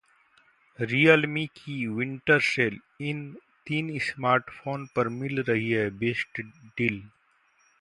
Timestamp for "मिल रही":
5.19-5.69